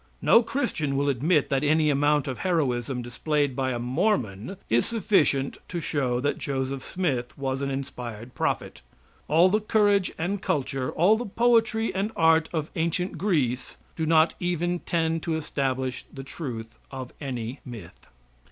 No 0.19 0.41
Christian 0.41 0.97
will 0.97 1.09
admit 1.09 1.51
that 1.51 1.63
any 1.63 1.91
amount 1.91 2.27
of 2.27 2.39
heroism 2.39 3.03
displayed 3.03 3.55
by 3.55 3.69
a 3.71 3.77
Mormon 3.77 4.57
is 4.67 4.87
sufficient 4.87 5.59
to 5.67 5.79
show 5.79 6.19
that 6.19 6.39
Joseph 6.39 6.83
Smith 6.83 7.37
was 7.37 7.61
an 7.61 7.69
inspired 7.69 8.33
prophet. 8.33 8.81
All 9.27 9.47
the 9.47 9.61
courage 9.61 10.11
and 10.17 10.41
culture, 10.41 10.89
all 10.91 11.17
the 11.17 11.27
poetry 11.27 11.93
and 11.93 12.11
art 12.15 12.49
of 12.51 12.71
ancient 12.75 13.19
Greece 13.19 13.77
do 13.95 14.07
not 14.07 14.33
even 14.39 14.79
tend 14.79 15.21
to 15.21 15.35
establish 15.35 16.03
the 16.11 16.23
truth 16.23 16.79
of 16.89 17.13
any 17.21 17.59
myth. 17.63 18.07